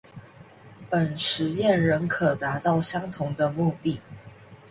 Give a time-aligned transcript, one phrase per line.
[0.89, 4.01] 本實驗仍可達到相同的目的